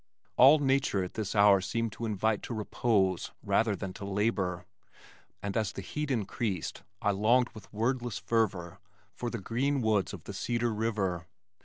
[0.35, 4.65] All nature at this hour seemed to invite to repose rather than to labor,
[5.43, 8.79] and as the heat increased I longed with wordless fervor
[9.13, 11.27] for the green woods of the Cedar River.